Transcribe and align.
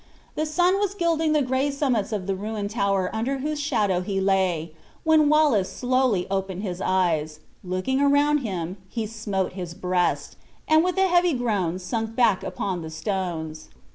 The 0.33 0.47
sun 0.47 0.79
was 0.79 0.95
gilding 0.95 1.33
the 1.33 1.43
gray 1.43 1.69
summits 1.69 2.11
of 2.11 2.25
the 2.25 2.33
ruined 2.33 2.71
tower 2.71 3.15
under 3.15 3.37
whose 3.37 3.59
shadow 3.59 4.01
he 4.01 4.19
lay, 4.19 4.71
when 5.03 5.29
Wallace 5.29 5.71
slowly 5.71 6.25
opened 6.31 6.63
his 6.63 6.81
eyes; 6.81 7.39
looking 7.63 8.01
around 8.01 8.39
him, 8.39 8.77
he 8.89 9.05
smote 9.05 9.53
his 9.53 9.75
breast, 9.75 10.37
and 10.67 10.83
with 10.83 10.97
a 10.97 11.07
heavy 11.07 11.33
groan 11.35 11.77
sunk 11.77 12.15
back 12.15 12.43
upon 12.43 12.81
the 12.81 12.89
stones. 12.89 13.69